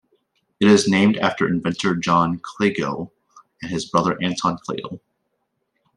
[0.59, 3.11] It is named after inventor John Kliegl
[3.61, 4.99] and his brother Anton Kliegl.